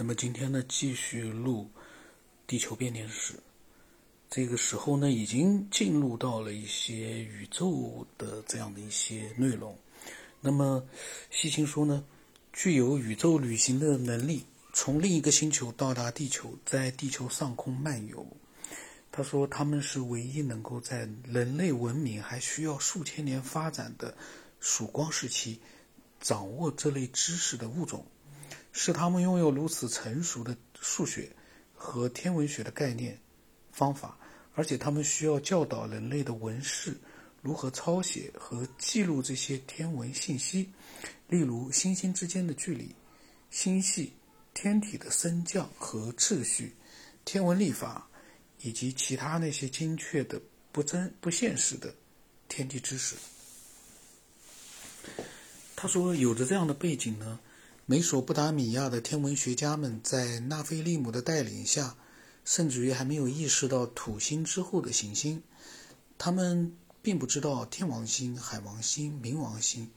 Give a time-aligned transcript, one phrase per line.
[0.00, 1.68] 那么今天呢，继续录
[2.46, 3.34] 地球变电史。
[4.30, 9.76] 这个时候呢，已经进入到了一些宇宙的这样的一些内容。
[10.40, 10.82] 那么，
[11.28, 12.02] 西青说呢，
[12.50, 18.26] 具有宇宙旅行的能力，从另一个星球到达地球，在地球上空漫游。
[19.12, 24.16] 他说，他们是唯一能够在人类文明还需要数千年发展的
[24.60, 25.60] 曙光时期，
[26.22, 28.06] 掌握这类知识的物种。
[28.72, 31.30] 是他们拥有如此成熟的数学
[31.74, 33.18] 和天文学的概念
[33.72, 34.16] 方法，
[34.54, 36.96] 而且他们需要教导人类的文士
[37.42, 40.70] 如何抄写和记录这些天文信息，
[41.28, 42.94] 例如星星之间的距离、
[43.50, 44.12] 星系、
[44.54, 46.74] 天体的升降和秩序、
[47.24, 48.08] 天文历法
[48.60, 51.92] 以及其他那些精确的、不真不现实的
[52.48, 53.16] 天地知识。
[55.74, 57.40] 他说：“有着这样的背景呢。”
[57.90, 61.96] 美索不达米亚的天文学家们在纳菲利姆的带领下，
[62.44, 65.42] 甚至于还没有意识到土星之后的行星。
[66.16, 69.90] 他们并不知道天王星、海王星、冥王星。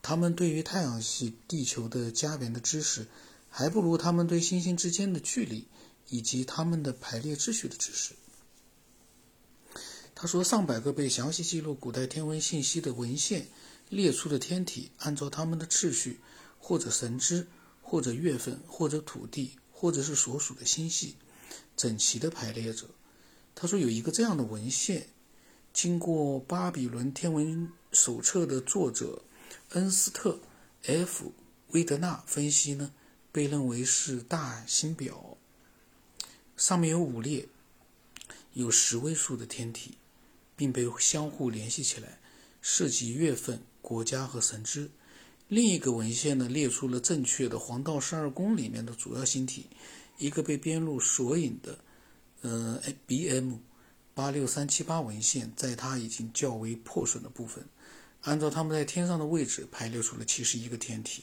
[0.00, 3.06] 他们对于太阳系、地球的家园的知识，
[3.50, 5.68] 还不如他们对星星之间的距离
[6.08, 8.14] 以及他们的排列秩序的知识。
[10.14, 13.48] 他说，上百个被详细记录古代天文信息的文献
[13.90, 16.18] 列出的天体，按照他们的次序。
[16.68, 17.46] 或者神之，
[17.80, 21.14] 或者月份，或者土地，或者是所属的星系，
[21.76, 22.88] 整齐的排列着。
[23.54, 25.06] 他说有一个这样的文献，
[25.72, 29.22] 经过巴比伦天文手册的作者
[29.74, 30.40] 恩斯特
[30.82, 31.30] ·F·
[31.68, 32.92] 威德纳分析呢，
[33.30, 35.36] 被认为是大星表。
[36.56, 37.48] 上面有五列，
[38.54, 39.98] 有十位数的天体，
[40.56, 42.18] 并被相互联系起来，
[42.60, 44.90] 涉及月份、国家和神之。
[45.48, 49.66] 另一个文献呢，列出了正确的黄道十二宫里面的主要星体，
[50.18, 51.78] 一个被编入索引的，
[52.40, 53.58] 呃，B M
[54.12, 57.64] 八六三七八文献，在它已经较为破损的部分，
[58.22, 61.22] 按照他们在天上的位置排列出了七十一个天体。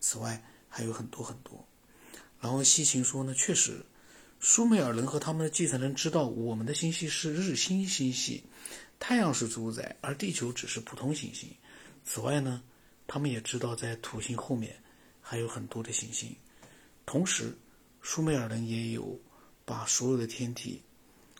[0.00, 1.66] 此外还有很多很多。
[2.40, 3.86] 然后西秦说呢，确实，
[4.38, 8.44] 苏美尔人和他们的继承人知道我们的星系是日星星系，
[8.98, 11.48] 太阳是主宰，而地球只是普通行星。
[12.04, 12.62] 此外呢。
[13.12, 14.82] 他们也知道，在土星后面
[15.20, 16.34] 还有很多的行星。
[17.04, 17.54] 同时，
[18.02, 19.20] 苏美尔人也有
[19.66, 20.80] 把所有的天体、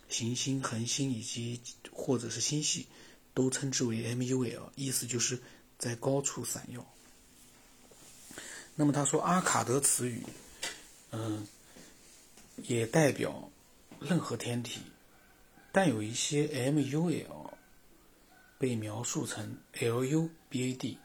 [0.06, 1.58] 行星、恒星以及
[1.90, 2.88] 或者是星系
[3.32, 5.40] 都称之为 MUL，意思就是
[5.78, 6.86] 在高处闪耀。
[8.74, 10.26] 那么他说，阿卡德词语，
[11.10, 11.48] 嗯，
[12.64, 13.50] 也代表
[13.98, 14.82] 任何天体，
[15.72, 17.50] 但有一些 MUL
[18.58, 20.98] 被描述成 LUBAD。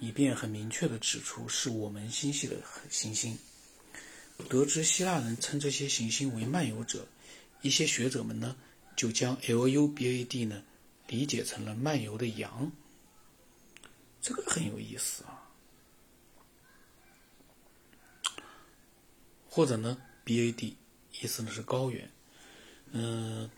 [0.00, 2.56] 以便很明确地指出是我们星系的
[2.88, 3.38] 行星。
[4.48, 7.06] 得知希腊人称这些行星为漫游者，
[7.60, 8.56] 一些学者们呢
[8.96, 10.62] 就将 LUBAD 呢
[11.06, 12.72] 理解成了漫游的羊。
[14.22, 15.46] 这个很有意思啊。
[19.46, 20.74] 或者呢，BAD
[21.20, 22.10] 意思呢是高原。
[22.92, 23.50] 嗯，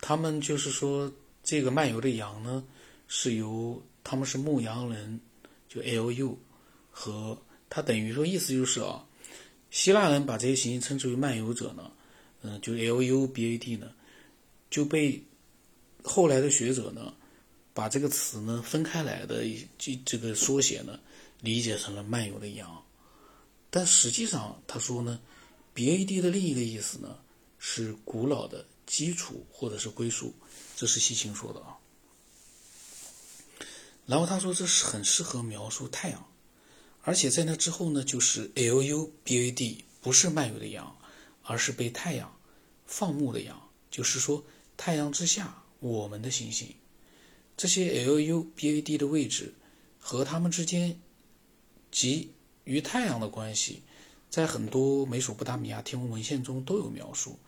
[0.00, 2.64] 他们就是说这个漫游的羊呢
[3.08, 5.20] 是由他们是牧羊人。
[5.68, 6.38] 就 L.U.
[6.90, 9.06] 和它等于说意思就是啊，
[9.70, 11.92] 希腊人把这些行星称之为漫游者呢，
[12.42, 13.76] 嗯，就 L.U.B.A.D.
[13.76, 13.92] 呢，
[14.70, 15.22] 就被
[16.02, 17.12] 后来的学者呢，
[17.74, 19.44] 把这个词呢分开来的
[19.76, 20.98] 这这个缩写呢，
[21.40, 22.82] 理解成了漫游的羊，
[23.70, 25.20] 但实际上他说呢
[25.74, 26.20] ，B.A.D.
[26.20, 27.18] 的另一个意思呢
[27.58, 30.34] 是古老的基础或者是归属，
[30.74, 31.76] 这是西青说的啊。
[34.08, 36.26] 然后他说这是很适合描述太阳，
[37.02, 40.96] 而且在那之后呢，就是 L U B A D 不是漫游的羊，
[41.42, 42.34] 而是被太阳
[42.86, 44.42] 放牧的羊，就是说
[44.78, 46.74] 太阳之下我们的行星，
[47.54, 49.52] 这些 L U B A D 的位置
[50.00, 50.98] 和它们之间
[51.90, 52.32] 及
[52.64, 53.82] 与太阳的关系，
[54.30, 57.38] 在很多美索不达米亚天文文献中都有描述，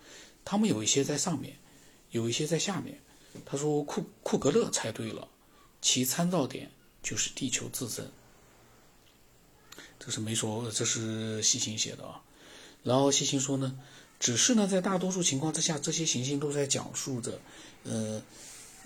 [0.44, 1.56] 它们有一些在上面，
[2.10, 3.00] 有一些在下面。
[3.46, 5.26] 他说库库格勒猜对了。
[5.80, 6.70] 其参照点
[7.02, 8.10] 就是地球自身，
[9.98, 12.22] 这是没说，这是西秦写的啊。
[12.82, 13.78] 然后西秦说呢，
[14.18, 17.40] 只是呢，在大多数情况之下，这些行星都在讲述着，
[17.84, 18.22] 呃，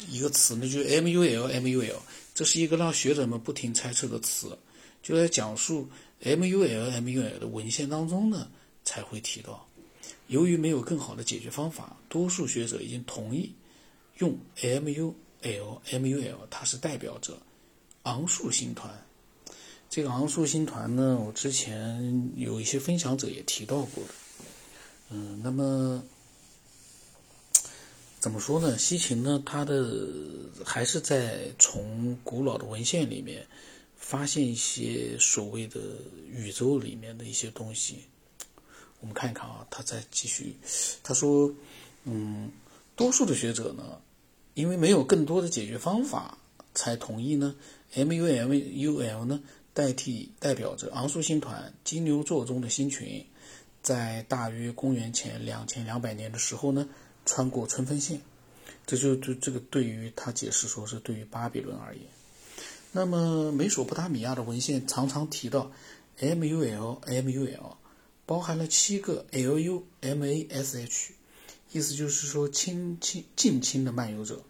[0.09, 1.97] 一个词呢，就是 MUL，MUL，
[2.35, 4.57] 这是一个让学者们不停猜测的词，
[5.03, 5.89] 就在讲述
[6.23, 8.49] MUL，MUL 的文献当中呢
[8.85, 9.69] 才会提到。
[10.29, 13.53] 由于没有更好的解决方法，多数学者已经同意
[14.19, 15.15] 用 MU。
[15.45, 17.39] L M U L，它是代表着
[18.03, 18.93] 昂数星团。
[19.89, 24.11] 这个昂宿星团呢，我之前有一些分享者也提到过的。
[25.11, 26.03] 嗯，那么
[28.19, 28.77] 怎么说呢？
[28.77, 29.95] 西秦呢，它的
[30.65, 33.47] 还是在从古老的文献里面
[33.97, 35.79] 发现一些所谓的
[36.33, 37.99] 宇宙里面的一些东西。
[39.01, 40.57] 我们看一看啊，他再继续，
[41.03, 41.53] 他说，
[42.05, 42.51] 嗯，
[42.97, 44.01] 多数的学者呢，
[44.55, 46.39] 因为没有更多的解决方法，
[46.75, 47.55] 才同意呢
[47.95, 49.43] ，MUMUL 呢。
[49.75, 53.27] 代替代表着昂宿星团金牛座中的星群，
[53.83, 56.89] 在大约公元前两千两百年的时候呢，
[57.27, 58.21] 穿过春分线。
[58.87, 62.05] 这就就这个对于他解释说是对于巴比伦而言。
[62.93, 65.73] 那么美索不达米亚的文献常常提到
[66.21, 67.77] MUL MUL，
[68.27, 71.09] 包含了七个 LUMASH，
[71.73, 74.41] 意思就是说亲亲近亲的漫游者。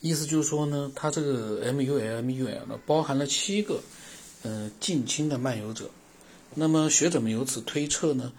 [0.00, 3.80] 意思就是说呢，它这个 MUL MUL 呢，包含了七个，
[4.42, 5.90] 呃，近亲的漫游者。
[6.54, 8.32] 那么学者们由此推测呢，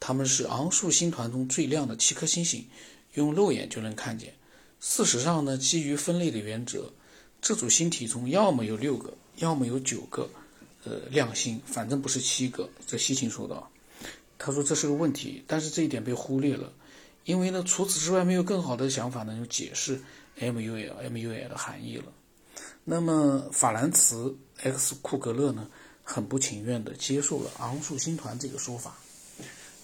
[0.00, 2.66] 他们是昂宿星团中最亮的七颗星星，
[3.14, 4.34] 用肉眼就能看见。
[4.80, 6.92] 事实上呢，基于分类的原则，
[7.40, 10.28] 这组星体中要么有六个，要么有九个，
[10.84, 12.68] 呃，亮星，反正不是七个。
[12.86, 13.70] 这西秦说道，
[14.44, 16.70] 他说这是个问题，但是这一点被忽略了，
[17.24, 20.02] 因为呢，除此之外没有更好的想法能解释。
[20.38, 22.12] MUL MUL 的含义了。
[22.82, 25.70] 那么法兰茨 X 库格勒呢，
[26.02, 28.96] 很不情愿地接受了昂宿星团这个说法。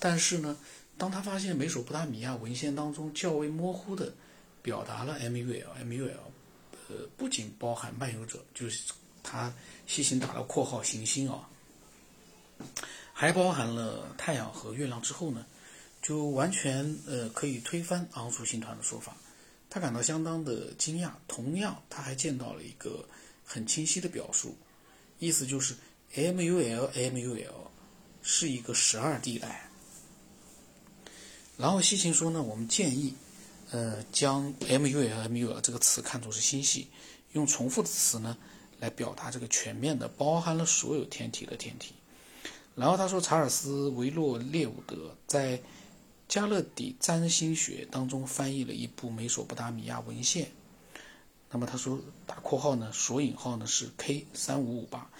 [0.00, 0.56] 但是呢，
[0.98, 4.12] 当他发现美索不达米亚文献当中较为模糊的
[4.60, 6.10] 表达了 MUL MUL，
[6.88, 8.92] 呃，不仅包含漫游者，就是
[9.22, 9.54] 他
[9.86, 11.48] 细心打了括号行星啊，
[13.20, 15.44] 还包含了太阳和月亮之后呢，
[16.00, 19.14] 就完全呃可以推翻昂宿星团的说法。
[19.68, 23.06] 他感到相当的惊讶，同样，他还见到了一个
[23.44, 24.56] 很清晰的表述，
[25.18, 25.76] 意思就是
[26.14, 27.52] MUL MUL
[28.22, 29.68] 是一个十二地带。
[31.58, 33.14] 然后西秦说呢，我们建议，
[33.70, 36.88] 呃，将 MUL MUL 这个词看作是星系，
[37.32, 38.38] 用重复的词呢
[38.78, 41.92] 来表达这个全面的、包含了所有天体的天体。
[42.80, 45.60] 然后他说，查尔斯维洛列伍德在。
[46.30, 50.48] 加勒底占星学当中翻译了一部美索不达米亚文献，
[51.50, 55.10] 那么他说打括号呢，索引号呢是 K 三五五八。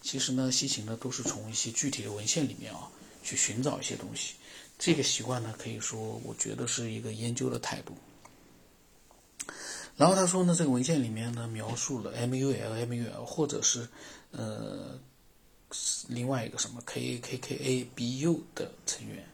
[0.00, 2.88] 其实呢，西秦呢都是从一些具体的文献里面啊
[3.24, 4.34] 去寻找一些东西。
[4.78, 7.92] 这个习惯呢，可以说我觉得是一个研究的态度。
[9.96, 13.88] 然后他说呢，这个文献里面呢描述了 MUL MUL 或者是
[14.30, 14.96] 呃
[16.08, 19.26] 另外一个什么 KKKABU 的成员。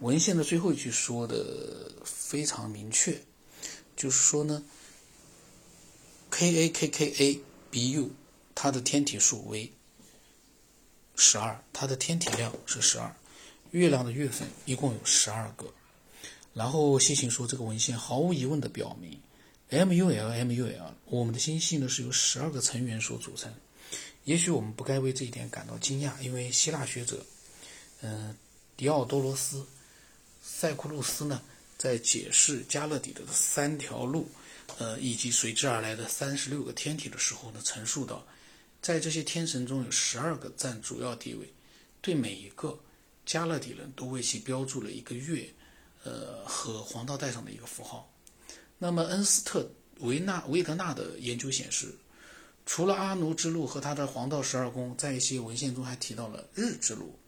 [0.00, 3.22] 文献的最后一句说的非常明确，
[3.96, 4.62] 就是说呢
[6.30, 7.40] ，K A K K A
[7.70, 8.10] B U，
[8.54, 9.72] 它的天体数为
[11.14, 13.14] 十二，它的天体量是十二，
[13.70, 15.72] 月亮的月份一共有十二个。
[16.52, 19.20] 然后西秦说，这个文献毫无疑问的表明
[19.70, 23.54] ，M U L M U L，我们的星系呢是由十二个成员所组成。
[24.24, 27.24] 也许我们不该为这一点感到惊讶，因为希腊学者，
[28.02, 28.36] 嗯，
[28.76, 29.66] 狄奥多罗斯。
[30.44, 31.40] 塞库路斯呢，
[31.78, 34.28] 在解释加勒底的三条路，
[34.76, 38.26] 呃，以及随之而来的三十六个天体的时候呢，陈述到，
[38.80, 41.48] 在这些天神中有十二个占主要地位，
[42.00, 42.76] 对每一个
[43.24, 45.48] 加勒底人都为其标注了一个月，
[46.02, 48.12] 呃，和黄道带上的一个符号。
[48.78, 51.94] 那么恩斯特维纳维德纳的研究显示，
[52.64, 57.18] 除了阿努之路和他的黄道十二宫，在一些文献中还提到了日之路，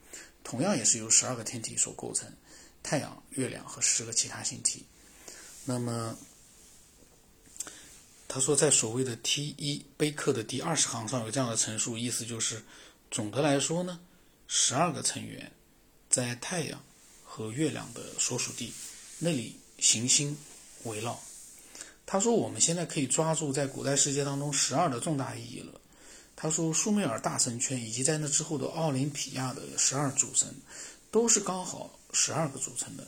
[0.42, 2.32] 同样也是由十二个天体所构成。
[2.82, 4.84] 太阳、月亮和十个其他星体。
[5.64, 6.16] 那么，
[8.28, 12.62] 他说，在所谓的 T 一碑刻的第二十行上有这样的陈述，意思就是，
[13.10, 13.98] 总的来说呢，
[14.46, 15.50] 十二个成员
[16.10, 16.84] 在太阳
[17.24, 18.72] 和月亮的所属地
[19.18, 20.36] 那里行星
[20.84, 21.18] 围绕。
[22.06, 25.80] 他说，我们现在可以抓住在古代世界当中十二的重大意义了。
[26.36, 30.48] 他说，苏美尔大神圈以及在那之后的奥林匹亚的十二主神，
[31.10, 31.98] 都是刚好。
[32.16, 33.04] 十二个组成的，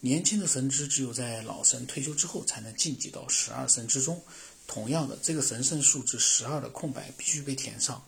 [0.00, 4.18] 年轻的神祗只有在老神退休之后才能晋级到十二神之中。
[4.66, 8.02] 同样的，这个神圣数字十二的空白必须被填上。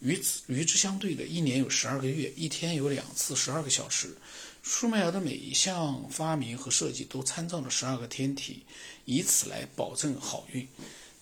[0.00, 4.16] 与此与之相对的，一年有十二个月，一天有两次十二个小时。
[4.62, 8.64] 舒美尔的每一项发明和设计都参照了十二个天体，
[9.04, 10.66] 以此来保证好运。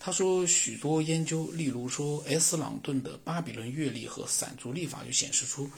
[0.00, 5.70] 他说，许多研究，例如说 S 朗顿的巴比伦月历和散族历法，就显示出。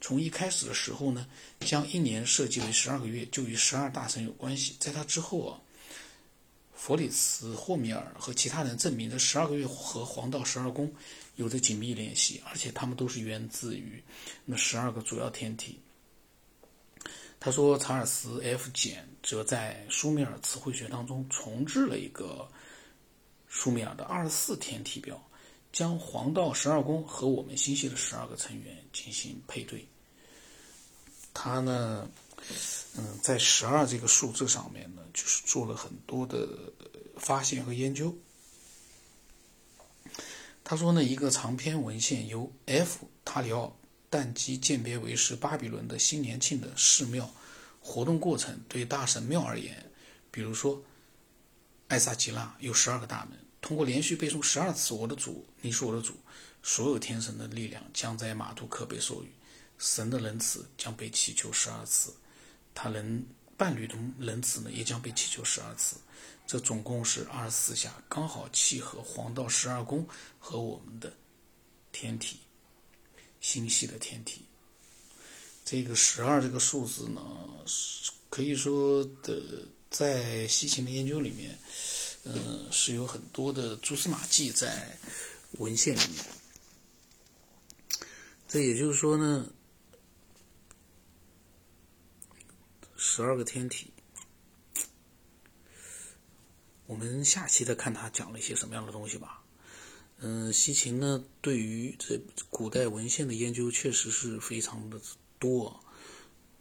[0.00, 1.26] 从一开始的时候呢，
[1.60, 4.76] 将一年设计为十二个月，就与十二大神有关系。
[4.78, 5.58] 在他之后啊，
[6.74, 10.92] 弗里茨·霍米尔和其他人证明，这十二个月和黄道十二宫
[11.36, 14.02] 有着紧密联系，而且它们都是源自于
[14.44, 15.78] 那十二个主要天体。
[17.44, 22.48] 他说，查尔斯 ·F· 简则在舒米尔词汇学当中重置了一个
[23.48, 25.22] 舒米尔的二十四天体表，
[25.70, 29.86] 将黄道十二宫和我们星系的十二个成员进行配对。
[31.34, 32.08] 他呢，
[32.96, 36.48] 嗯，在十二这个数字上面呢，就是做了很多的
[37.18, 38.16] 发现和研究。
[40.64, 43.76] 他说呢，一个长篇文献由 F· 塔里奥。
[44.16, 47.28] 但即鉴别为是巴比伦的新年庆的寺庙
[47.80, 49.90] 活动过程，对大神庙而言，
[50.30, 50.80] 比如说，
[51.88, 56.14] 艾萨吉拉有十二个大门，通过连续背诵十二次“我的主，你是我的主”，
[56.62, 59.28] 所有天神的力量将在马杜克被授予，
[59.78, 62.14] 神的仁慈将被祈求十二次，
[62.72, 65.96] 他人伴侣的仁慈呢也将被祈求十二次，
[66.46, 70.06] 这总共是二十四下，刚好契合黄道十二宫
[70.38, 71.12] 和我们的
[71.90, 72.38] 天体。
[73.44, 74.40] 星系的天体，
[75.66, 77.20] 这个十二这个数字呢，
[78.30, 81.58] 可以说的在西秦的研究里面，
[82.24, 84.98] 嗯，是有很多的蛛丝马迹在
[85.58, 86.24] 文献里面。
[88.48, 89.46] 这也就是说呢，
[92.96, 93.92] 十二个天体，
[96.86, 99.43] 我们下期再看他讲了一些什么样的东西吧。
[100.26, 104.98] 嗯，西秦呢，对于这古代文献的研究确实是非常的
[105.38, 105.78] 多，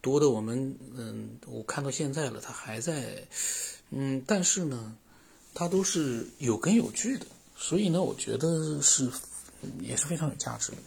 [0.01, 3.25] 多的我们嗯，我看到现在了，他还在，
[3.89, 4.97] 嗯，但是呢，
[5.53, 9.09] 他都是有根有据的，所以呢，我觉得是
[9.79, 10.77] 也是非常有价值的。